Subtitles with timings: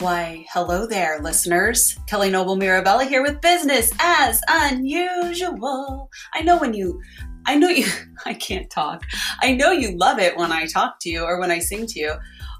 [0.00, 1.98] Why, hello there, listeners.
[2.06, 6.08] Kelly Noble Mirabella here with Business as Unusual.
[6.32, 7.02] I know when you,
[7.46, 7.84] I know you,
[8.28, 9.04] I can't talk.
[9.40, 11.98] I know you love it when I talk to you or when I sing to
[11.98, 12.12] you.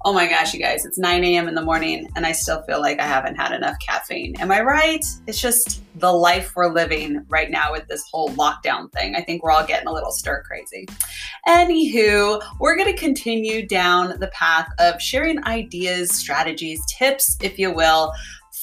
[0.04, 1.46] Oh my gosh, you guys, it's 9 a.m.
[1.46, 4.34] in the morning and I still feel like I haven't had enough caffeine.
[4.40, 5.04] Am I right?
[5.26, 9.14] It's just the life we're living right now with this whole lockdown thing.
[9.14, 10.86] I think we're all getting a little stir crazy.
[11.46, 17.74] Anywho, we're going to continue down the path of sharing ideas, strategies, tips, if you
[17.74, 18.12] will,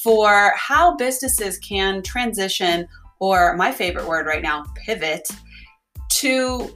[0.01, 2.87] for how businesses can transition,
[3.19, 5.27] or my favorite word right now, pivot,
[6.09, 6.75] to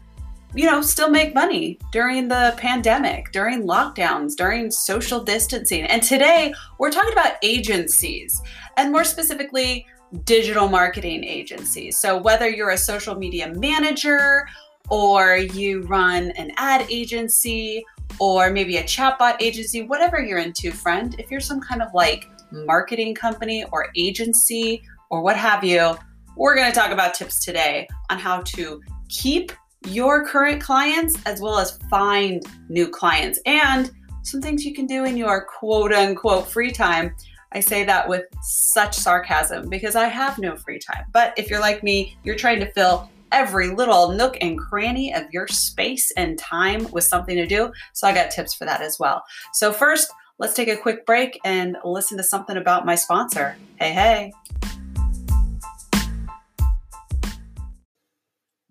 [0.55, 5.83] you know, still make money during the pandemic, during lockdowns, during social distancing.
[5.83, 8.41] And today we're talking about agencies
[8.77, 9.85] and more specifically,
[10.23, 11.99] digital marketing agencies.
[11.99, 14.47] So whether you're a social media manager
[14.89, 17.85] or you run an ad agency
[18.19, 22.27] or maybe a chatbot agency, whatever you're into, friend, if you're some kind of like
[22.51, 25.95] marketing company or agency or what have you,
[26.35, 29.51] we're going to talk about tips today on how to keep
[29.87, 33.91] your current clients as well as find new clients and
[34.23, 37.15] some things you can do in your quote unquote free time.
[37.51, 41.05] I say that with such sarcasm because I have no free time.
[41.11, 45.23] But if you're like me, you're trying to fill every little nook and cranny of
[45.31, 47.71] your space and time with something to do.
[47.93, 49.23] So I got tips for that as well.
[49.53, 53.55] So, first, let's take a quick break and listen to something about my sponsor.
[53.77, 54.31] Hey, hey.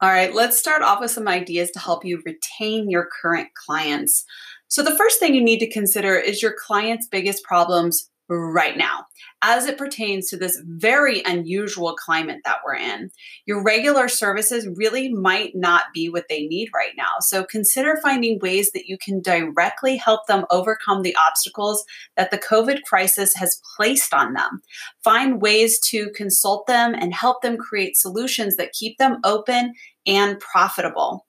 [0.01, 4.25] All right, let's start off with some ideas to help you retain your current clients.
[4.69, 9.07] So, the first thing you need to consider is your client's biggest problems right now
[9.43, 13.11] as it pertains to this very unusual climate that we're in.
[13.47, 17.21] Your regular services really might not be what they need right now.
[17.21, 21.85] So consider finding ways that you can directly help them overcome the obstacles
[22.17, 24.61] that the COVID crisis has placed on them.
[25.05, 29.75] Find ways to consult them and help them create solutions that keep them open
[30.07, 31.27] and profitable.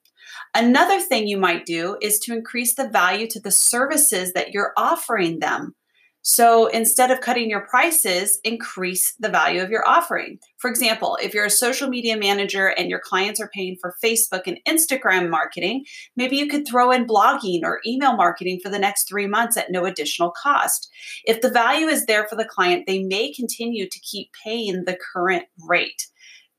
[0.54, 4.72] Another thing you might do is to increase the value to the services that you're
[4.76, 5.74] offering them.
[6.22, 10.38] So instead of cutting your prices, increase the value of your offering.
[10.58, 14.42] For example, if you're a social media manager and your clients are paying for Facebook
[14.46, 15.84] and Instagram marketing,
[16.16, 19.70] maybe you could throw in blogging or email marketing for the next three months at
[19.70, 20.90] no additional cost.
[21.24, 24.98] If the value is there for the client, they may continue to keep paying the
[25.12, 26.06] current rate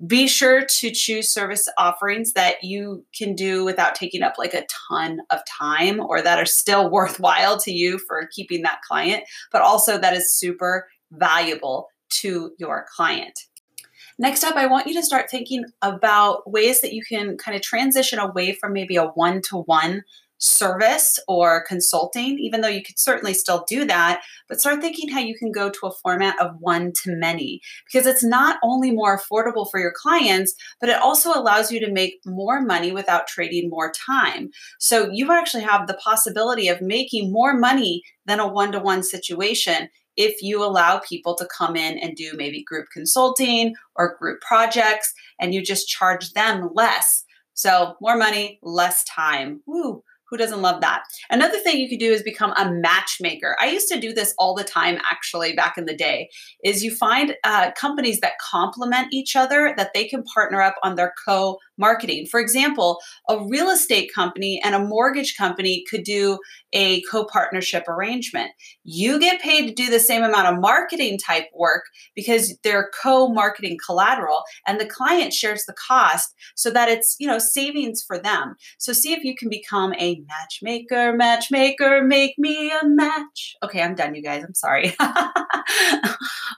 [0.05, 4.65] be sure to choose service offerings that you can do without taking up like a
[4.89, 9.61] ton of time or that are still worthwhile to you for keeping that client, but
[9.61, 13.39] also that is super valuable to your client.
[14.17, 17.63] Next up, I want you to start thinking about ways that you can kind of
[17.63, 20.03] transition away from maybe a one to one
[20.41, 25.19] service or consulting, even though you could certainly still do that, but start thinking how
[25.19, 29.17] you can go to a format of one to many because it's not only more
[29.17, 33.69] affordable for your clients, but it also allows you to make more money without trading
[33.69, 34.49] more time.
[34.79, 39.03] So you actually have the possibility of making more money than a one to one
[39.03, 44.41] situation if you allow people to come in and do maybe group consulting or group
[44.41, 47.23] projects and you just charge them less.
[47.53, 49.61] So more money, less time.
[49.67, 51.03] Woo who doesn't love that?
[51.29, 53.57] Another thing you could do is become a matchmaker.
[53.59, 56.29] I used to do this all the time, actually, back in the day.
[56.63, 60.95] Is you find uh, companies that complement each other that they can partner up on
[60.95, 62.27] their co marketing.
[62.31, 66.39] For example, a real estate company and a mortgage company could do
[66.71, 68.51] a co partnership arrangement.
[68.85, 71.83] You get paid to do the same amount of marketing type work
[72.15, 77.27] because they're co marketing collateral and the client shares the cost so that it's, you
[77.27, 78.55] know, savings for them.
[78.77, 83.55] So see if you can become a matchmaker, matchmaker, make me a match.
[83.63, 84.43] Okay, I'm done, you guys.
[84.43, 84.95] I'm sorry.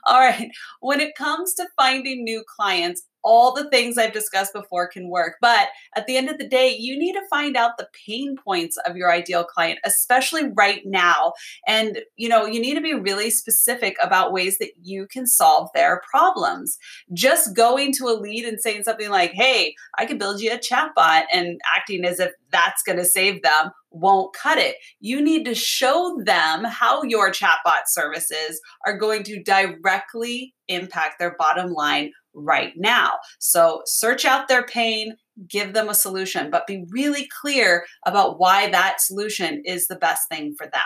[0.06, 0.50] All right.
[0.80, 5.36] When it comes to finding new clients, all the things I've discussed before can work.
[5.40, 8.76] But at the end of the day, you need to find out the pain points
[8.86, 11.32] of your ideal client, especially right now.
[11.66, 15.70] And, you know, you need to be really specific about ways that you can solve
[15.74, 16.78] their problems.
[17.12, 20.58] Just going to a lead and saying something like, hey, I can build you a
[20.58, 24.76] chatbot and acting as if that's going to save them won't cut it.
[25.00, 31.36] You need to show them how your chatbot services are going to directly impact their
[31.38, 33.12] bottom line right now.
[33.38, 35.16] So search out their pain,
[35.48, 40.28] give them a solution, but be really clear about why that solution is the best
[40.28, 40.82] thing for them.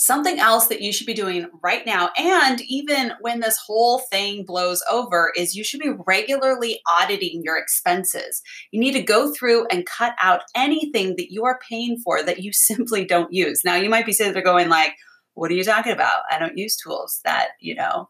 [0.00, 4.44] Something else that you should be doing right now, and even when this whole thing
[4.44, 8.40] blows over, is you should be regularly auditing your expenses.
[8.70, 12.38] You need to go through and cut out anything that you are paying for that
[12.38, 13.62] you simply don't use.
[13.64, 14.92] Now, you might be sitting there going, like,
[15.34, 16.22] what are you talking about?
[16.30, 18.08] I don't use tools that, you know,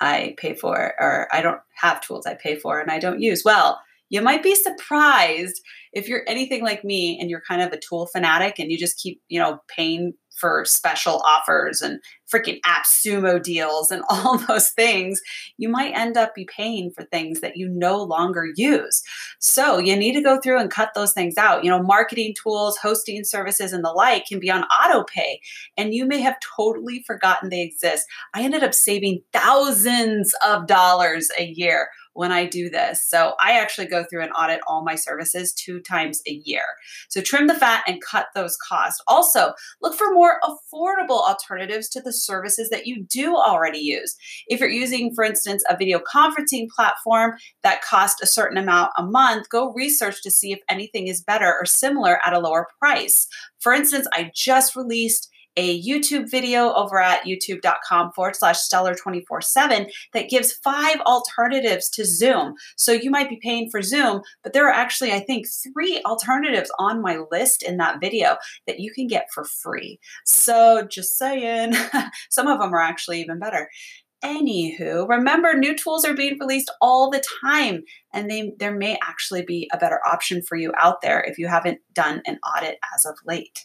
[0.00, 3.44] I pay for, or I don't have tools I pay for and I don't use.
[3.44, 5.60] Well, you might be surprised
[5.92, 8.98] if you're anything like me and you're kind of a tool fanatic and you just
[8.98, 11.98] keep, you know, paying for special offers and
[12.32, 15.20] freaking AppSumo deals and all those things,
[15.56, 19.02] you might end up be paying for things that you no longer use.
[19.38, 21.64] So you need to go through and cut those things out.
[21.64, 25.40] You know, marketing tools, hosting services, and the like can be on auto pay,
[25.76, 28.06] and you may have totally forgotten they exist.
[28.34, 33.06] I ended up saving thousands of dollars a year when I do this.
[33.06, 36.64] So I actually go through and audit all my services two times a year.
[37.08, 39.02] So trim the fat and cut those costs.
[39.06, 39.52] Also,
[39.82, 44.16] look for more affordable alternatives to the services that you do already use.
[44.48, 49.04] If you're using, for instance, a video conferencing platform that costs a certain amount a
[49.04, 53.28] month, go research to see if anything is better or similar at a lower price.
[53.60, 59.40] For instance, I just released a YouTube video over at youtube.com forward slash stellar 24
[59.40, 62.54] 7 that gives five alternatives to Zoom.
[62.76, 66.70] So you might be paying for Zoom, but there are actually, I think, three alternatives
[66.78, 68.36] on my list in that video
[68.66, 69.98] that you can get for free.
[70.24, 71.74] So just saying,
[72.30, 73.68] some of them are actually even better.
[74.24, 79.44] Anywho, remember new tools are being released all the time, and they there may actually
[79.44, 83.04] be a better option for you out there if you haven't done an audit as
[83.04, 83.62] of late.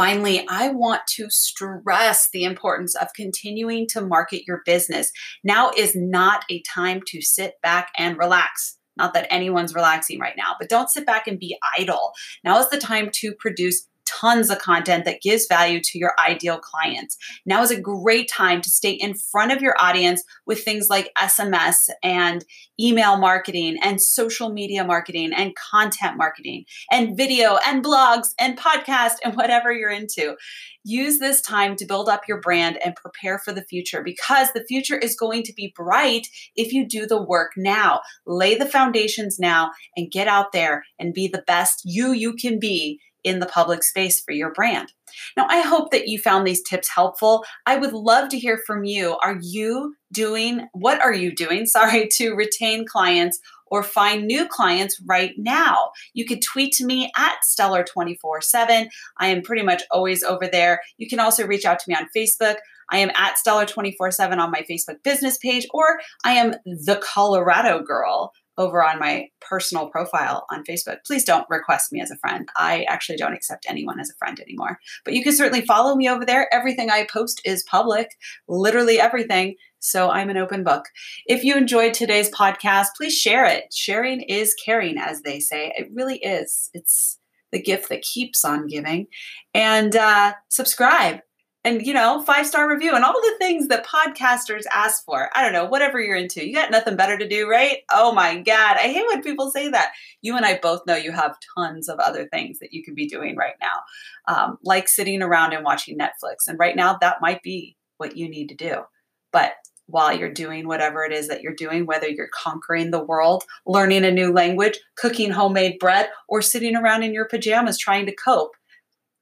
[0.00, 5.12] Finally, I want to stress the importance of continuing to market your business.
[5.44, 8.78] Now is not a time to sit back and relax.
[8.96, 12.12] Not that anyone's relaxing right now, but don't sit back and be idle.
[12.44, 16.58] Now is the time to produce tons of content that gives value to your ideal
[16.58, 17.16] clients.
[17.46, 21.12] Now is a great time to stay in front of your audience with things like
[21.18, 22.44] SMS and
[22.80, 29.14] email marketing and social media marketing and content marketing and video and blogs and podcast
[29.24, 30.36] and whatever you're into.
[30.82, 34.64] Use this time to build up your brand and prepare for the future because the
[34.64, 38.00] future is going to be bright if you do the work now.
[38.26, 42.58] Lay the foundations now and get out there and be the best you you can
[42.58, 44.92] be in the public space for your brand.
[45.36, 47.44] Now, I hope that you found these tips helpful.
[47.66, 49.16] I would love to hear from you.
[49.22, 55.00] Are you doing, what are you doing, sorry, to retain clients or find new clients
[55.06, 55.90] right now?
[56.14, 58.88] You could tweet to me at Stellar247.
[59.18, 60.80] I am pretty much always over there.
[60.98, 62.56] You can also reach out to me on Facebook.
[62.90, 68.32] I am at Stellar247 on my Facebook business page, or I am the Colorado girl
[68.60, 70.98] over on my personal profile on Facebook.
[71.06, 72.46] Please don't request me as a friend.
[72.56, 74.78] I actually don't accept anyone as a friend anymore.
[75.02, 76.52] But you can certainly follow me over there.
[76.52, 78.08] Everything I post is public,
[78.48, 79.56] literally everything.
[79.78, 80.84] So I'm an open book.
[81.26, 83.72] If you enjoyed today's podcast, please share it.
[83.72, 85.72] Sharing is caring, as they say.
[85.74, 86.68] It really is.
[86.74, 87.18] It's
[87.50, 89.06] the gift that keeps on giving.
[89.54, 91.20] And uh, subscribe
[91.64, 95.30] and you know five star review and all the things that podcasters ask for.
[95.34, 96.46] I don't know whatever you're into.
[96.46, 97.78] You got nothing better to do right?
[97.92, 99.92] Oh my god i hate when people say that.
[100.22, 103.08] You and i both know you have tons of other things that you could be
[103.08, 107.42] doing right now um, like sitting around and watching netflix and right now that might
[107.42, 108.82] be what you need to do.
[109.30, 109.52] But
[109.86, 114.04] while you're doing whatever it is that you're doing, whether you're conquering the world, learning
[114.04, 118.52] a new language, cooking homemade bread, or sitting around in your pajamas trying to cope,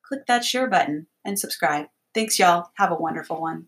[0.03, 1.87] click that share button and subscribe.
[2.19, 2.73] Thanks, y'all.
[2.75, 3.67] Have a wonderful one.